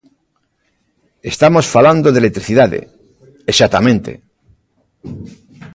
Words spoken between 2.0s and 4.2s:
de electricidade, exactamente.